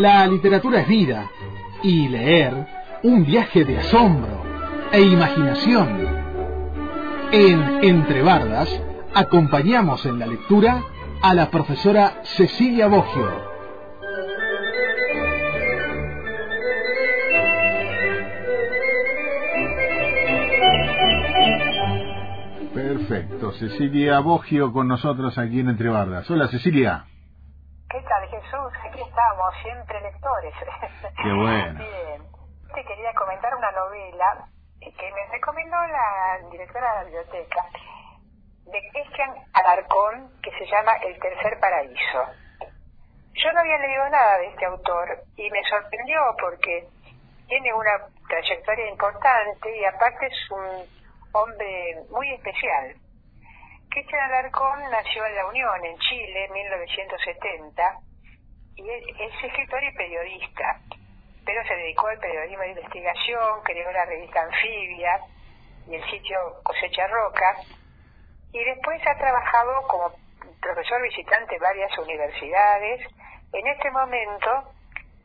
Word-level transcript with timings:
La 0.00 0.26
literatura 0.26 0.80
es 0.80 0.88
vida 0.88 1.30
y 1.82 2.08
leer 2.08 2.66
un 3.02 3.22
viaje 3.22 3.66
de 3.66 3.80
asombro 3.80 4.42
e 4.90 5.02
imaginación. 5.02 5.88
En 7.30 7.84
Entre 7.84 8.22
Bardas 8.22 8.70
acompañamos 9.12 10.06
en 10.06 10.18
la 10.18 10.26
lectura 10.26 10.82
a 11.20 11.34
la 11.34 11.50
profesora 11.50 12.14
Cecilia 12.22 12.86
Boggio. 12.86 13.30
Perfecto, 22.72 23.52
Cecilia 23.52 24.20
Boggio 24.20 24.72
con 24.72 24.88
nosotros 24.88 25.36
aquí 25.36 25.60
en 25.60 25.68
Entre 25.68 25.90
Bardas. 25.90 26.30
Hola 26.30 26.48
Cecilia. 26.48 27.04
Aquí 28.52 29.00
estamos, 29.00 29.54
siempre 29.62 30.00
lectores. 30.00 30.54
Qué 31.22 31.32
bueno. 31.32 31.78
Bien. 31.78 32.22
Te 32.74 32.84
quería 32.84 33.14
comentar 33.14 33.54
una 33.54 33.70
novela 33.70 34.48
que 34.80 35.12
me 35.12 35.26
recomendó 35.30 35.76
la 35.76 36.38
directora 36.50 36.90
de 36.90 36.96
la 36.96 37.04
biblioteca 37.04 37.66
de 38.66 38.90
Christian 38.92 39.34
Alarcón 39.52 40.32
que 40.42 40.50
se 40.52 40.66
llama 40.66 40.94
El 40.94 41.18
Tercer 41.20 41.60
Paraíso. 41.60 42.26
Yo 43.34 43.52
no 43.52 43.60
había 43.60 43.78
leído 43.78 44.08
nada 44.08 44.38
de 44.38 44.46
este 44.48 44.66
autor 44.66 45.22
y 45.36 45.48
me 45.50 45.62
sorprendió 45.64 46.20
porque 46.40 46.88
tiene 47.46 47.72
una 47.72 48.06
trayectoria 48.28 48.88
importante 48.88 49.76
y 49.76 49.84
aparte 49.84 50.26
es 50.26 50.50
un 50.50 50.86
hombre 51.32 52.02
muy 52.10 52.32
especial. 52.34 52.96
Cristian 53.90 54.22
Alarcón 54.22 54.82
nació 54.90 55.24
en 55.26 55.34
La 55.36 55.46
Unión, 55.46 55.84
en 55.84 55.98
Chile, 55.98 56.46
en 56.46 56.52
1970, 56.52 58.00
y 58.76 58.88
es 58.90 59.44
escritor 59.44 59.82
y 59.84 59.92
periodista, 59.96 60.80
pero 61.44 61.62
se 61.66 61.74
dedicó 61.74 62.08
al 62.08 62.18
periodismo 62.18 62.62
de 62.62 62.70
investigación, 62.70 63.62
creó 63.64 63.90
la 63.92 64.04
revista 64.04 64.42
Anfibia 64.42 65.20
y 65.88 65.94
el 65.94 66.10
sitio 66.10 66.38
Cosecha 66.62 67.06
Roca, 67.08 67.56
y 68.52 68.64
después 68.64 69.00
ha 69.06 69.16
trabajado 69.16 69.82
como 69.88 70.12
profesor 70.60 71.02
visitante 71.02 71.54
en 71.54 71.60
varias 71.60 71.96
universidades. 71.98 73.00
En 73.52 73.66
este 73.66 73.90
momento 73.90 74.72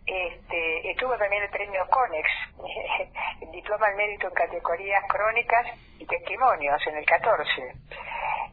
este, 0.06 0.92
estuvo 0.92 1.18
también 1.18 1.44
el 1.44 1.50
premio 1.50 1.86
CONEX, 1.90 2.30
el 3.42 3.52
diploma 3.52 3.88
al 3.88 3.96
mérito 3.96 4.28
en 4.28 4.34
categorías 4.34 5.04
crónicas 5.08 5.66
y 5.98 6.06
testimonios 6.06 6.86
en 6.88 6.98
el 6.98 7.06
14. 7.06 7.74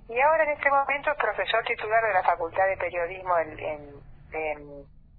Y 0.08 0.20
ahora 0.20 0.44
en 0.44 0.50
este 0.50 0.70
momento 0.70 1.10
es 1.10 1.16
profesor 1.16 1.62
titular 1.64 2.02
de 2.04 2.12
la 2.14 2.22
Facultad 2.22 2.66
de 2.68 2.76
Periodismo 2.76 3.34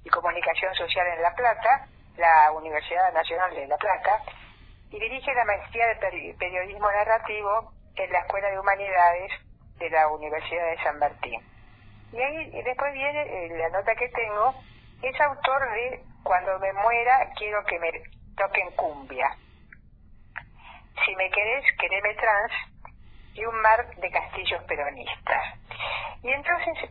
y 0.03 0.09
Comunicación 0.09 0.73
Social 0.75 1.07
en 1.07 1.21
La 1.21 1.33
Plata, 1.35 1.87
la 2.17 2.51
Universidad 2.51 3.13
Nacional 3.13 3.55
de 3.55 3.67
La 3.67 3.77
Plata, 3.77 4.21
y 4.91 4.99
dirige 4.99 5.33
la 5.33 5.45
maestría 5.45 5.87
de 5.87 6.35
periodismo 6.37 6.91
narrativo 6.91 7.73
en 7.95 8.11
la 8.11 8.19
Escuela 8.19 8.49
de 8.49 8.59
Humanidades 8.59 9.31
de 9.79 9.89
la 9.89 10.07
Universidad 10.09 10.65
de 10.65 10.83
San 10.83 10.99
Martín. 10.99 11.41
Y 12.11 12.21
ahí 12.21 12.61
después 12.63 12.93
viene 12.93 13.21
eh, 13.21 13.57
la 13.57 13.69
nota 13.69 13.95
que 13.95 14.07
tengo, 14.09 14.53
es 15.01 15.19
autor 15.19 15.71
de 15.73 16.03
Cuando 16.23 16.57
me 16.59 16.71
muera 16.73 17.29
quiero 17.35 17.65
que 17.65 17.79
me 17.79 17.91
toquen 18.37 18.71
cumbia. 18.75 19.35
Si 21.05 21.15
me 21.15 21.29
querés, 21.29 21.65
quereme 21.79 22.13
trans 22.15 22.51
y 23.33 23.45
un 23.45 23.59
mar 23.61 23.95
de 23.95 24.11
castillos 24.11 24.63
peronistas. 24.63 25.59
Y 26.21 26.29
entonces 26.31 26.89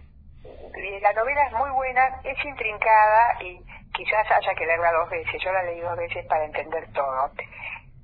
la 1.01 1.13
novela 1.13 1.47
es 1.47 1.53
muy 1.53 1.71
buena, 1.71 2.21
es 2.25 2.45
intrincada 2.45 3.43
y 3.43 3.61
quizás 3.93 4.31
haya 4.31 4.55
que 4.55 4.67
leerla 4.67 4.93
dos 4.93 5.11
veces, 5.11 5.43
yo 5.43 5.53
la 5.53 5.63
leí 5.65 5.81
dos 5.81 5.97
veces 5.97 6.27
para 6.27 6.45
entender 6.45 6.93
todo, 6.93 7.31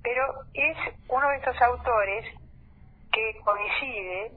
pero 0.02 0.24
es 0.54 0.76
uno 1.08 1.28
de 1.30 1.36
estos 1.36 1.60
autores 1.62 2.24
que 3.12 3.40
coincide 3.44 4.32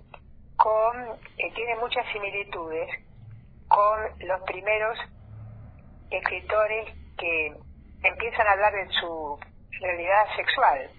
con, 0.56 1.20
eh, 1.38 1.52
tiene 1.56 1.76
muchas 1.78 2.06
similitudes 2.12 2.90
con 3.68 4.00
los 4.20 4.42
primeros 4.42 4.97
escritores 6.09 6.94
que 7.18 7.56
empiezan 8.03 8.47
a 8.47 8.52
hablar 8.52 8.74
de 8.74 8.88
su 9.00 9.40
realidad 9.80 10.26
sexual. 10.36 10.90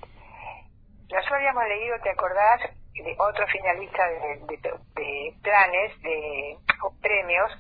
Nosotros 1.10 1.32
habíamos 1.32 1.64
leído, 1.68 1.96
¿te 2.02 2.10
acordás? 2.10 2.60
De 2.94 3.16
otro 3.18 3.46
finalista 3.46 4.06
de, 4.08 5.34
planes, 5.42 6.02
de 6.02 6.56
premios, 7.00 7.50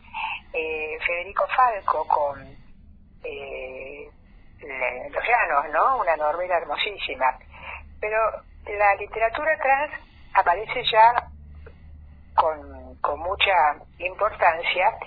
eh, 0.52 0.98
Federico 1.06 1.46
Falco 1.56 2.06
con 2.06 2.40
eh, 3.24 4.10
Los 5.10 5.24
Llanos, 5.24 5.72
¿no? 5.72 5.98
Una 5.98 6.16
novela 6.16 6.58
hermosísima. 6.58 7.38
Pero 8.00 8.18
la 8.66 8.94
literatura 8.96 9.56
trans 9.58 9.92
aparece 10.34 10.82
ya 10.90 11.28
con, 12.34 12.96
con 13.00 13.20
mucha 13.20 13.76
importancia, 13.98 14.98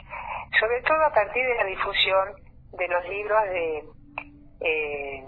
sobre 0.59 0.81
todo 0.81 1.05
a 1.05 1.13
partir 1.13 1.45
de 1.45 1.55
la 1.55 1.65
difusión 1.65 2.35
de 2.73 2.87
los 2.87 3.07
libros 3.07 3.43
de 3.43 3.83
eh, 4.61 5.23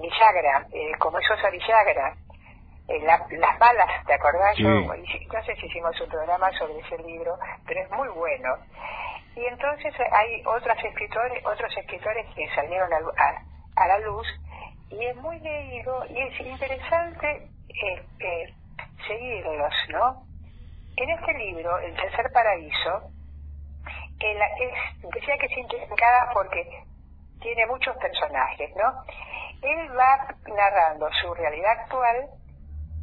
Villagra, 0.00 0.66
eh, 0.72 0.92
como 0.98 1.18
esos 1.18 1.42
a 1.44 1.50
Villagra, 1.50 2.16
eh, 2.88 3.00
las 3.02 3.58
balas, 3.58 4.04
¿te 4.06 4.14
acordás? 4.14 4.56
Yo, 4.56 4.68
no 4.68 5.44
sé 5.44 5.56
si 5.56 5.66
hicimos 5.66 6.00
un 6.00 6.08
programa 6.08 6.50
sobre 6.52 6.78
ese 6.78 6.98
libro, 6.98 7.36
pero 7.66 7.80
es 7.80 7.90
muy 7.90 8.08
bueno. 8.08 8.56
Y 9.34 9.44
entonces 9.44 9.92
hay 10.12 10.42
otros 10.46 10.76
escritores, 10.82 11.44
otros 11.44 11.76
escritores 11.76 12.26
que 12.34 12.48
salieron 12.54 12.88
a, 12.92 13.86
la 13.88 13.98
luz 13.98 14.26
y 14.88 15.04
es 15.04 15.16
muy 15.16 15.38
leído 15.40 16.04
y 16.08 16.20
es 16.20 16.40
interesante 16.40 17.48
este, 17.68 18.54
seguirlos, 19.06 19.74
¿no? 19.88 20.22
En 20.96 21.10
este 21.10 21.34
libro, 21.34 21.78
El 21.78 21.94
Tercer 21.94 22.30
Paraíso, 22.32 23.10
que 24.18 24.32
es, 24.32 25.10
decía 25.12 25.36
que 25.38 25.46
es 25.46 25.58
interesante 25.58 26.04
porque 26.32 26.84
tiene 27.40 27.66
muchos 27.66 27.96
personajes, 27.96 28.70
¿no? 28.76 29.02
Él 29.60 29.98
va 29.98 30.34
narrando 30.46 31.10
su 31.20 31.34
realidad 31.34 31.72
actual 31.80 32.28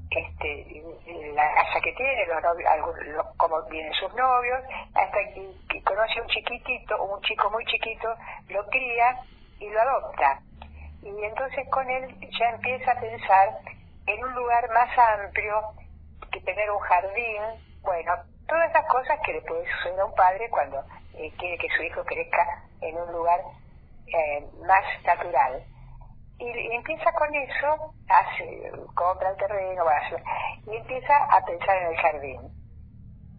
este, 0.09 0.83
la 1.33 1.53
casa 1.53 1.81
que 1.81 1.93
tiene, 1.93 2.25
los 2.27 2.43
novios, 2.43 3.25
cómo 3.37 3.61
vienen 3.63 3.93
sus 3.93 4.13
novios, 4.13 4.61
hasta 4.93 5.17
que, 5.33 5.83
conoce 5.83 6.19
a 6.19 6.21
un 6.21 6.27
chiquitito, 6.29 7.03
un 7.03 7.21
chico 7.21 7.49
muy 7.49 7.65
chiquito, 7.65 8.13
lo 8.49 8.65
cría 8.67 9.19
y 9.59 9.69
lo 9.69 9.81
adopta. 9.81 10.39
Y 11.01 11.23
entonces 11.23 11.67
con 11.69 11.89
él 11.89 12.15
ya 12.39 12.49
empieza 12.51 12.91
a 12.91 12.99
pensar 12.99 13.49
en 14.05 14.23
un 14.23 14.33
lugar 14.33 14.69
más 14.73 14.89
amplio, 14.97 15.61
que 16.31 16.41
tener 16.41 16.69
un 16.71 16.79
jardín, 16.79 17.41
bueno, 17.81 18.13
todas 18.47 18.69
esas 18.69 18.85
cosas 18.87 19.19
que 19.25 19.33
le 19.33 19.41
puede 19.41 19.65
suceder 19.71 19.99
a 19.99 20.05
un 20.05 20.15
padre 20.15 20.49
cuando 20.49 20.83
eh, 21.15 21.31
quiere 21.37 21.57
que 21.57 21.69
su 21.69 21.83
hijo 21.83 22.03
crezca 22.05 22.63
en 22.81 22.97
un 22.97 23.11
lugar 23.11 23.39
eh, 24.07 24.45
más 24.65 24.83
natural 25.05 25.63
y, 26.39 26.75
empieza 26.75 27.11
con 27.13 27.33
eso, 27.35 27.93
hace, 28.09 28.71
compra 28.95 29.29
el 29.29 29.37
terreno, 29.37 29.85
y 30.67 30.75
empieza 30.75 31.15
a 31.25 31.43
pensar 31.45 31.77
en 31.77 31.87
el 31.87 31.97
jardín. 31.97 32.41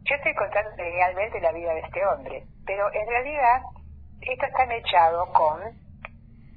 Yo 0.04 0.16
estoy 0.16 0.34
contando 0.34 0.70
realmente 0.76 1.40
la 1.40 1.52
vida 1.52 1.72
de 1.74 1.80
este 1.80 2.06
hombre, 2.06 2.44
pero 2.66 2.92
en 2.92 3.08
realidad 3.08 3.62
esto 4.20 4.46
está 4.46 4.66
mechado 4.66 5.32
con 5.32 5.60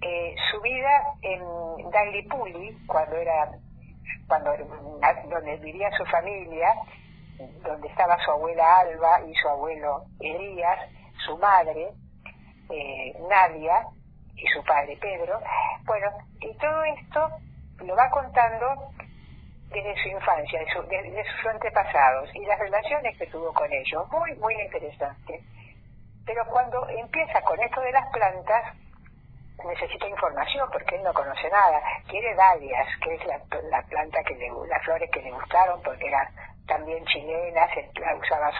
eh, 0.02 0.36
su 0.52 0.62
vida 0.62 1.03
en 1.22 1.90
Daglipuli, 1.92 2.78
cuando 2.86 3.16
era, 3.16 3.52
cuando 4.28 4.52
donde 5.30 5.58
vivía 5.58 5.90
su 5.92 6.06
familia, 6.06 6.74
donde 7.64 7.88
estaba 7.88 8.18
su 8.24 8.31
abuela 8.31 8.80
Alba 8.80 9.22
y 9.28 9.34
su 9.36 9.47
abuelo 9.47 10.03
Elías, 10.20 10.79
su 11.26 11.38
madre, 11.38 11.90
eh, 12.70 13.14
Nadia, 13.29 13.88
y 14.37 14.47
su 14.47 14.63
padre 14.63 14.97
Pedro. 15.01 15.39
Bueno, 15.84 16.07
y 16.39 16.53
todo 16.57 16.84
esto 16.84 17.29
lo 17.79 17.95
va 17.95 18.09
contando 18.09 18.91
desde 19.69 19.95
su 20.01 20.09
infancia, 20.09 20.59
de, 20.59 21.23
sus 21.23 21.45
antepasados 21.47 22.29
y 22.35 22.45
las 22.45 22.59
relaciones 22.59 23.17
que 23.17 23.28
tuvo 23.28 23.53
con 23.53 23.72
ellos. 23.72 24.09
Muy, 24.11 24.34
muy 24.35 24.53
interesante. 24.53 25.41
Pero 26.25 26.45
cuando 26.47 26.87
empieza 26.89 27.41
con 27.41 27.59
esto 27.59 27.81
de 27.81 27.91
las 27.91 28.07
plantas, 28.11 28.75
necesita 29.66 30.07
información 30.07 30.69
porque 30.72 30.95
él 30.95 31.03
no 31.03 31.13
conoce 31.13 31.49
nada. 31.49 31.81
Quiere 32.07 32.35
dalias, 32.35 32.87
que 33.03 33.16
es 33.16 33.25
la, 33.25 33.39
la 33.69 33.81
planta 33.84 34.23
que 34.23 34.35
le, 34.35 34.49
las 34.69 34.84
flores 34.84 35.09
que 35.11 35.22
le 35.22 35.31
gustaron 35.31 35.81
porque 35.81 36.07
eran 36.07 36.28
también 36.67 37.03
chilenas, 37.05 37.69
usaba 38.19 38.52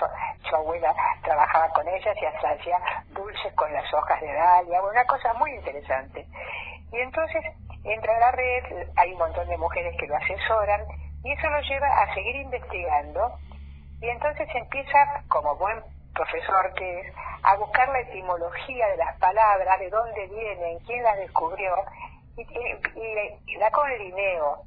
su, 0.50 0.56
abuela, 0.56 0.94
trabajaba 1.24 1.69
con 1.69 1.88
ellas 1.88 2.15
y 2.21 2.25
hasta 2.25 2.50
hacía 2.50 2.80
dulces 3.09 3.54
con 3.54 3.71
las 3.74 3.94
hojas 3.94 4.19
de 4.21 4.33
dalia, 4.33 4.81
una 4.81 5.06
cosa 5.06 5.33
muy 5.33 5.51
interesante. 5.51 6.25
Y 6.92 7.00
entonces 7.00 7.44
entra 7.83 8.15
a 8.15 8.19
la 8.19 8.31
red, 8.31 8.89
hay 8.95 9.12
un 9.13 9.19
montón 9.19 9.48
de 9.48 9.57
mujeres 9.57 9.95
que 10.00 10.07
lo 10.07 10.15
asesoran 10.15 10.81
y 11.24 11.31
eso 11.31 11.50
lo 11.50 11.62
lleva 11.62 11.88
a 11.88 12.13
seguir 12.13 12.36
investigando 12.38 13.38
y 14.01 14.10
entonces 14.10 14.48
empieza, 14.53 15.24
como 15.27 15.56
buen 15.56 15.81
profesor 16.13 16.74
que 16.75 17.00
es, 17.01 17.13
a 17.44 17.56
buscar 17.57 17.88
la 17.89 18.00
etimología 18.00 18.88
de 18.88 18.98
las 18.98 19.18
palabras, 19.19 19.80
de 19.80 19.89
dónde 19.89 20.27
vienen, 20.27 20.80
quién 20.86 21.03
las 21.03 21.18
descubrió, 21.18 21.75
y, 22.38 23.51
y, 23.51 23.57
da 23.57 23.72
con 23.72 23.89
Linneo. 23.98 24.63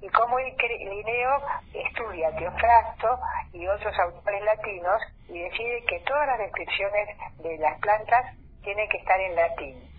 Y 0.00 0.08
cómo 0.08 0.38
Linneo 0.38 1.42
estudia 1.72 2.34
Teofrasto 2.36 3.18
y 3.52 3.66
otros 3.68 3.96
autores 3.98 4.42
latinos 4.42 5.00
y 5.28 5.40
decide 5.40 5.84
que 5.86 6.00
todas 6.00 6.26
las 6.26 6.38
descripciones 6.38 7.08
de 7.38 7.58
las 7.58 7.78
plantas 7.78 8.36
tienen 8.62 8.88
que 8.88 8.98
estar 8.98 9.20
en 9.20 9.36
latín. 9.36 9.94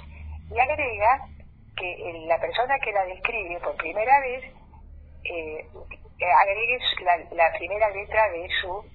Y 0.50 0.60
agrega 0.60 1.28
que 1.78 2.25
la 2.28 2.40
persona 2.40 2.78
que 2.80 2.92
la 2.92 3.06
describe 3.06 3.60
por 3.62 3.75
primera 3.78 4.20
vez 4.20 4.44
eh, 5.24 5.68
agregue 6.42 6.80
la 7.31 7.52
primera 7.58 7.90
letra 7.90 8.30
de 8.30 8.50
su 8.62 8.86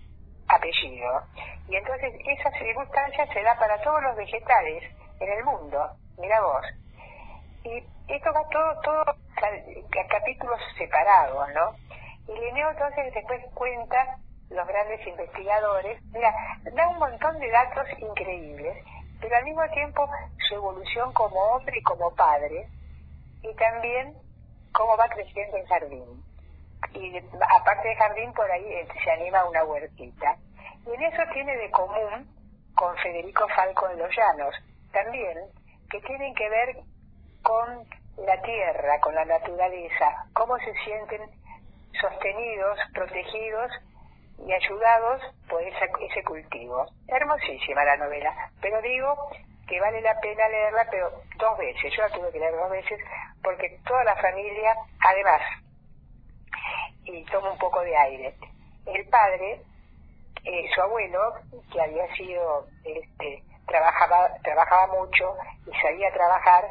apellido. 0.49 1.23
Y 1.69 1.77
entonces 1.77 2.13
esa 2.27 2.51
circunstancia 2.53 3.27
se 3.33 3.43
da 3.43 3.59
para 3.59 3.81
todos 3.83 4.03
los 4.03 4.17
vegetales 4.17 4.85
en 5.21 5.33
el 5.33 5.45
mundo. 5.45 5.91
Mira 6.19 6.41
vos. 6.41 6.65
Y 7.69 7.85
esto 8.13 8.33
va 8.33 8.49
todo, 8.49 8.81
todo 8.81 9.03
a 9.03 10.09
capítulos 10.09 10.59
separados, 10.79 11.49
¿no? 11.55 11.75
Y 12.33 12.39
Linneo 12.39 12.71
entonces 12.71 13.13
después 13.13 13.45
cuenta 13.55 14.19
los 14.51 14.67
grandes 14.67 15.07
investigadores, 15.07 16.01
mira, 16.13 16.35
da 16.73 16.89
un 16.89 16.99
montón 16.99 17.39
de 17.39 17.51
datos 17.51 17.87
increíbles, 17.99 18.83
pero 19.21 19.37
al 19.37 19.45
mismo 19.45 19.69
tiempo 19.75 20.09
su 20.49 20.55
evolución 20.55 21.13
como 21.13 21.39
hombre 21.41 21.79
y 21.79 21.83
como 21.83 22.15
padre, 22.15 22.67
y 23.43 23.55
también 23.57 24.17
cómo 24.73 24.97
va 24.97 25.09
creciendo 25.09 25.59
el 25.59 25.67
jardín. 25.67 26.25
Y 26.95 27.19
aparte 27.19 27.89
de 27.89 27.97
jardín, 27.97 28.33
por 28.33 28.51
ahí 28.51 28.65
eh, 28.65 28.89
se 29.05 29.11
anima 29.11 29.45
una 29.45 29.65
huertita. 29.65 30.37
Y 30.87 30.95
en 30.95 31.03
eso 31.03 31.23
tiene 31.35 31.55
de 31.57 31.71
común 31.71 32.27
con 32.75 32.97
Federico 32.97 33.47
Falco 33.49 33.91
en 33.91 33.99
los 33.99 34.17
Llanos, 34.17 34.55
también, 34.93 35.37
que 35.91 36.01
tienen 36.01 36.35
que 36.35 36.49
ver 36.49 36.77
con 37.49 37.89
la 38.27 38.43
tierra, 38.43 39.01
con 39.01 39.15
la 39.15 39.25
naturaleza, 39.25 40.27
cómo 40.35 40.59
se 40.59 40.75
sienten 40.85 41.23
sostenidos, 41.99 42.79
protegidos 42.93 43.73
y 44.47 44.53
ayudados 44.53 45.23
por 45.49 45.63
ese 45.63 46.23
cultivo. 46.25 46.85
Hermosísima 47.07 47.85
la 47.85 47.97
novela, 47.97 48.51
pero 48.61 48.83
digo 48.83 49.31
que 49.67 49.81
vale 49.81 50.03
la 50.03 50.21
pena 50.21 50.47
leerla, 50.47 50.89
pero 50.91 51.11
dos 51.39 51.57
veces. 51.57 51.91
Yo 51.97 52.03
la 52.03 52.11
tuve 52.11 52.31
que 52.33 52.39
leer 52.39 52.55
dos 52.55 52.71
veces 52.71 53.01
porque 53.43 53.81
toda 53.87 54.05
la 54.05 54.17
familia, 54.17 54.77
además, 55.01 55.41
y 57.05 57.25
toma 57.25 57.53
un 57.53 57.59
poco 57.59 57.81
de 57.81 57.97
aire. 57.97 58.35
El 58.85 59.09
padre, 59.09 59.63
eh, 60.45 60.69
su 60.75 60.83
abuelo, 60.83 61.33
que 61.73 61.81
había 61.81 62.15
sido, 62.15 62.67
este, 62.85 63.43
trabajaba, 63.67 64.35
trabajaba 64.43 64.87
mucho 64.89 65.35
y 65.67 65.75
sabía 65.81 66.13
trabajar, 66.13 66.65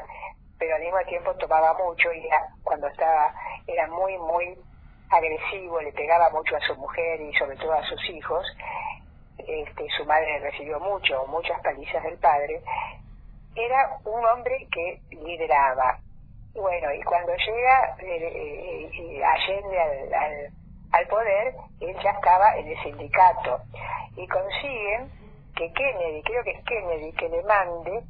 pero 0.60 0.76
al 0.76 0.82
mismo 0.82 1.00
tiempo 1.08 1.34
tomaba 1.36 1.74
mucho 1.74 2.12
y 2.14 2.28
cuando 2.64 2.88
estaba, 2.88 3.34
era 3.68 3.88
muy, 3.88 4.18
muy 4.18 4.58
agresivo, 5.10 5.82
le 5.82 5.92
pegaba 5.94 6.30
mucho 6.32 6.56
a 6.56 6.60
su 6.62 6.76
mujer 6.76 7.22
y 7.22 7.34
sobre 7.34 7.58
todo 7.58 7.74
a 7.74 7.84
sus 7.84 8.10
hijos. 8.10 8.46
Este, 9.38 9.88
su 9.96 10.06
madre 10.06 10.40
recibió 10.40 10.80
mucho, 10.80 11.26
muchas 11.28 11.60
palizas 11.62 12.04
del 12.04 12.18
padre. 12.18 12.62
Era 13.56 13.98
un 14.06 14.26
hombre 14.26 14.68
que 14.72 15.02
lideraba, 15.12 16.00
bueno, 16.54 16.92
y 16.94 17.02
cuando 17.04 17.34
llega 17.36 17.96
eh, 18.00 18.90
eh, 18.92 19.24
Allende 19.24 19.80
al, 19.80 20.54
al, 20.92 21.08
poder, 21.08 21.54
él 21.80 21.96
ya 22.04 22.12
estaba 22.12 22.58
en 22.58 22.68
el 22.68 22.84
sindicato. 22.84 23.62
Y 24.16 24.28
consiguen 24.28 25.12
que 25.56 25.72
Kennedy, 25.72 26.24
creo 26.24 26.44
que 26.44 26.52
es 26.52 26.64
Kennedy, 26.66 27.12
que 27.14 27.30
le 27.30 27.44
mande 27.44 28.04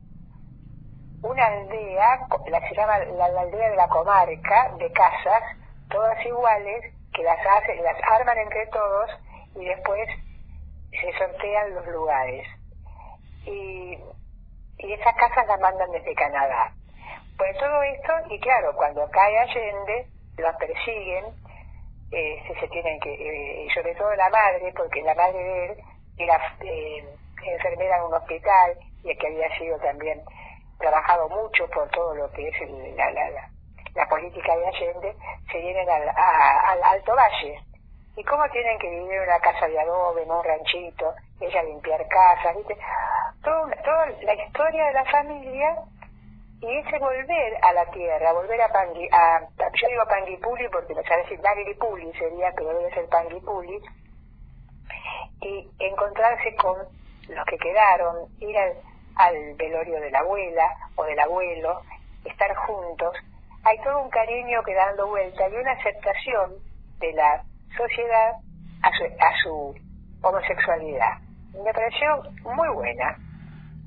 una 1.24 1.46
aldea, 1.46 2.28
la 2.48 2.60
se 2.70 2.76
llama 2.76 3.00
la, 3.00 3.26
aldea 3.26 3.70
de 3.70 3.76
la 3.76 3.88
comarca, 3.88 4.72
de 4.78 4.92
casas, 4.92 5.44
todas 5.90 6.26
iguales, 6.26 6.94
que 7.14 7.24
las, 7.24 7.40
hacen, 7.40 7.84
las 7.84 7.98
arman 8.12 8.38
entre 8.38 8.68
todos 8.68 9.10
y 9.56 9.66
después 9.66 10.08
se 10.92 11.18
sortean 11.18 11.74
los 11.76 11.88
lugares. 11.88 12.48
Y, 13.46 13.98
y 14.80 14.94
esas 14.94 15.16
casas 15.16 15.48
las 15.48 15.60
mandan 15.60 15.92
desde 15.92 16.14
Canadá. 16.14 16.72
Pues 17.38 17.58
todo 17.58 17.84
esto, 17.84 18.14
y 18.30 18.40
claro, 18.40 18.76
cuando 18.76 19.10
cae 19.10 19.38
Allende, 19.40 20.08
los 20.38 20.56
persiguen, 20.56 21.26
eh, 22.12 22.44
se, 22.60 22.68
tienen 22.70 23.00
que, 23.00 23.14
eh, 23.14 23.68
sobre 23.74 23.94
todo 23.96 24.14
la 24.16 24.30
madre, 24.30 24.74
porque 24.76 25.02
la 25.02 25.14
madre 25.14 25.38
de 25.38 25.66
él 25.66 25.78
era 26.18 26.40
eh, 26.62 27.06
enfermera 27.44 27.98
en 27.98 28.04
un 28.04 28.14
hospital 28.14 28.78
y 29.04 29.16
que 29.16 29.28
había 29.28 29.58
sido 29.58 29.78
también 29.80 30.22
trabajado 30.78 31.30
mucho 31.30 31.68
por 31.70 31.90
todo 31.90 32.16
lo 32.16 32.32
que 32.32 32.48
es 32.48 32.70
la, 32.96 33.12
la, 33.12 33.50
la, 33.96 34.08
política 34.08 34.56
de 34.56 34.68
Allende, 34.68 35.16
se 35.52 35.58
vienen 35.60 35.90
al, 35.90 36.10
al 36.10 36.84
Alto 36.84 37.16
Valle. 37.16 37.60
¿Y 38.16 38.24
cómo 38.24 38.44
tienen 38.50 38.80
que 38.80 38.90
vivir 38.90 39.12
en 39.12 39.24
una 39.24 39.40
casa 39.40 39.68
de 39.68 39.80
adobe, 39.80 40.24
en 40.24 40.32
un 40.32 40.44
ranchito, 40.44 41.14
ella 41.40 41.64
limpiar 41.64 42.08
casas, 42.08 42.56
¿viste? 42.58 42.76
Todo, 43.44 43.70
toda 43.84 44.08
la 44.24 44.34
historia 44.34 44.86
de 44.88 44.94
la 44.94 45.06
familia 45.06 45.76
y 46.60 46.78
ese 46.80 46.98
volver 46.98 47.58
a 47.62 47.74
la 47.74 47.86
tierra, 47.92 48.34
volver 48.34 48.60
a 48.60 48.70
Pangui, 48.70 49.08
a, 49.12 49.42
yo 49.58 49.88
digo 49.90 50.04
Panguipuli 50.10 50.68
porque 50.70 50.96
no 50.96 51.04
sabe 51.04 51.22
decir 51.24 51.40
Nagripuli 51.40 52.12
sería, 52.14 52.52
pero 52.56 52.74
debe 52.74 52.92
ser 52.96 53.08
Panguipuli, 53.10 53.80
y 55.42 55.70
encontrarse 55.78 56.56
con 56.56 56.78
los 57.30 57.46
que 57.46 57.58
quedaron, 57.58 58.28
ir 58.40 58.58
al, 58.58 58.74
al 59.18 59.56
velorio 59.58 60.00
de 60.00 60.12
la 60.12 60.20
abuela 60.20 60.64
o 60.96 61.04
del 61.06 61.20
abuelo, 61.20 61.82
estar 62.26 62.54
juntos, 62.56 63.14
hay 63.64 63.78
todo 63.84 64.04
un 64.04 64.10
cariño 64.10 64.64
que 64.64 64.74
dando 64.74 65.08
vuelta 65.08 65.50
y 65.50 65.56
una 65.56 65.72
aceptación 65.72 66.52
de 67.00 67.14
la 67.14 67.44
sociedad 67.76 68.36
a 68.82 68.92
su, 68.92 69.04
a 69.04 69.32
su 69.44 69.76
homosexualidad. 70.22 71.20
Me 71.64 71.74
pareció 71.74 72.24
muy 72.44 72.70
buena. 72.70 73.18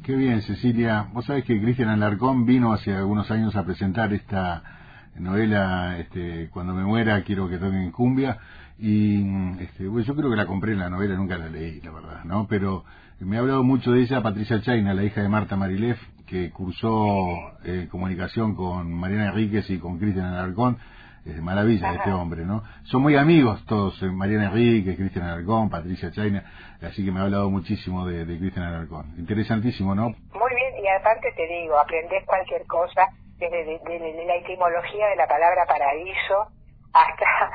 Qué 0.05 0.15
bien, 0.15 0.43
Cecilia. 0.43 1.07
Vos 1.13 1.27
sabés 1.27 1.45
que 1.45 1.61
Cristian 1.61 1.89
Alarcón 1.89 2.47
vino 2.47 2.73
hace 2.73 2.95
algunos 2.95 3.31
años 3.31 3.55
a 3.57 3.65
presentar 3.65 4.13
esta 4.13 4.80
novela, 5.17 5.99
este, 5.99 6.49
Cuando 6.51 6.75
me 6.75 6.85
muera 6.85 7.23
quiero 7.23 7.49
que 7.49 7.59
toquen 7.59 7.91
cumbia, 7.91 8.39
y 8.79 9.23
este, 9.61 9.85
yo 9.85 10.17
creo 10.17 10.31
que 10.31 10.37
la 10.37 10.47
compré 10.47 10.73
en 10.73 10.79
la 10.79 10.89
novela, 10.89 11.15
nunca 11.15 11.37
la 11.37 11.49
leí, 11.49 11.81
la 11.83 11.91
verdad, 11.91 12.25
¿no? 12.25 12.47
Pero 12.49 12.85
me 13.21 13.37
ha 13.37 13.41
hablado 13.41 13.63
mucho 13.63 13.93
de 13.93 14.01
ella 14.01 14.23
Patricia 14.23 14.63
Chaina, 14.63 14.95
la 14.95 15.05
hija 15.05 15.21
de 15.21 15.29
Marta 15.29 15.57
Marilef, 15.57 16.01
que 16.27 16.51
cursó 16.51 17.27
eh, 17.65 17.89
comunicación 17.91 18.55
con 18.55 18.93
Mariana 18.93 19.29
Enríquez 19.29 19.69
y 19.69 19.79
con 19.79 19.99
Cristian 19.99 20.27
Alarcón, 20.27 20.79
es 21.27 21.35
de 21.35 21.43
maravilla 21.43 21.93
este 21.93 22.13
hombre, 22.13 22.47
¿no? 22.47 22.63
Son 22.85 23.03
muy 23.03 23.17
amigos 23.17 23.63
todos, 23.67 24.03
eh, 24.03 24.07
Mariana 24.07 24.47
Enrique, 24.47 24.97
Cristian 24.97 25.27
Alarcón, 25.27 25.69
Patricia 25.69 26.11
Chaina, 26.11 26.45
así 26.81 27.05
que 27.05 27.13
me 27.13 27.21
ha 27.21 27.25
hablado 27.25 27.51
muchísimo 27.51 28.07
de, 28.07 28.25
Cristian 28.39 28.65
Alarcón. 28.65 29.13
Interesantísimo, 29.19 29.95
¿no? 29.95 30.05
Muy 30.05 30.55
bien, 30.55 30.83
y 30.83 30.89
aparte 30.89 31.31
te 31.37 31.47
digo, 31.47 31.79
aprendes 31.79 32.25
cualquier 32.25 32.65
cosa, 32.67 33.03
desde 33.49 34.25
la 34.25 34.35
etimología 34.37 35.09
de 35.09 35.17
la 35.17 35.27
palabra 35.27 35.65
paraíso 35.67 36.49
hasta 36.93 37.51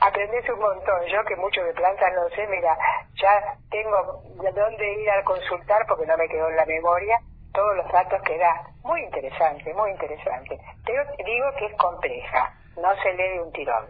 aprendes 0.06 0.48
un 0.50 0.60
montón. 0.60 1.04
Yo 1.06 1.24
que 1.24 1.36
mucho 1.36 1.62
de 1.64 1.72
plantas 1.72 2.12
no 2.14 2.28
sé, 2.30 2.46
mira, 2.46 2.76
ya 3.14 3.56
tengo 3.70 4.22
de 4.42 4.52
dónde 4.52 4.92
ir 4.94 5.10
a 5.10 5.24
consultar 5.24 5.84
porque 5.88 6.06
no 6.06 6.16
me 6.16 6.28
quedó 6.28 6.48
en 6.48 6.56
la 6.56 6.66
memoria 6.66 7.18
todos 7.52 7.76
los 7.76 7.90
datos 7.90 8.22
que 8.22 8.38
da. 8.38 8.62
Muy 8.82 9.02
interesante, 9.02 9.72
muy 9.74 9.90
interesante. 9.90 10.58
Pero 10.84 11.02
digo 11.24 11.46
que 11.58 11.66
es 11.66 11.74
compleja 11.76 12.54
no 12.80 12.94
se 13.02 13.12
lee 13.14 13.34
de 13.34 13.40
un 13.40 13.52
tirón. 13.52 13.86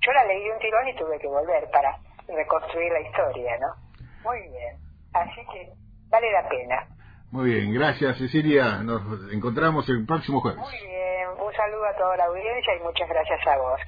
Yo 0.00 0.12
la 0.12 0.24
leí 0.24 0.44
de 0.44 0.52
un 0.52 0.58
tirón 0.58 0.88
y 0.88 0.94
tuve 0.94 1.18
que 1.18 1.26
volver 1.26 1.68
para 1.70 1.98
reconstruir 2.28 2.92
la 2.92 3.00
historia, 3.00 3.58
¿no? 3.58 3.74
Muy 4.22 4.40
bien. 4.48 4.76
Así 5.12 5.44
que 5.52 5.72
vale 6.08 6.30
la 6.32 6.48
pena. 6.48 6.86
Muy 7.30 7.50
bien, 7.50 7.72
gracias 7.72 8.18
Cecilia. 8.18 8.82
Nos 8.82 9.02
encontramos 9.32 9.88
el 9.88 10.04
próximo 10.04 10.40
jueves. 10.40 10.60
Muy 10.60 10.78
bien, 10.86 11.28
un 11.38 11.52
saludo 11.54 11.84
a 11.86 11.96
toda 11.96 12.16
la 12.16 12.24
audiencia 12.24 12.76
y 12.76 12.82
muchas 12.82 13.08
gracias 13.08 13.46
a 13.46 13.56
vos, 13.56 13.80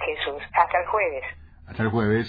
Jesús. 0.00 0.42
Hasta 0.52 0.80
el 0.80 0.86
jueves. 0.86 1.24
Hasta 1.66 1.82
el 1.82 1.90
jueves. 1.90 2.28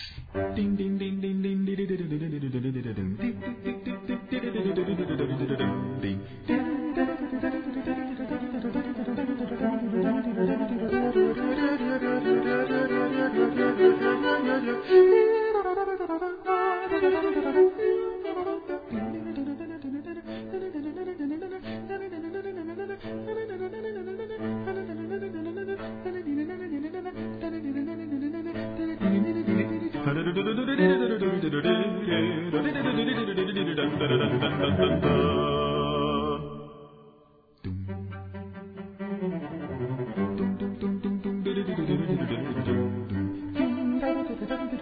Thank 14.89 15.33
you. 15.33 15.38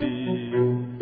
띠 0.00 0.93